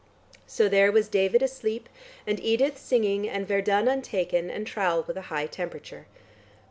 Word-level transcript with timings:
So 0.47 0.67
there 0.67 0.91
was 0.91 1.07
David 1.07 1.43
asleep 1.43 1.87
and 2.25 2.39
Edith 2.39 2.79
singing, 2.79 3.29
and 3.29 3.47
Verdun 3.47 3.87
untaken, 3.87 4.49
and 4.49 4.65
Trowle 4.65 5.05
with 5.05 5.15
a 5.15 5.21
high 5.29 5.45
temperature. 5.45 6.07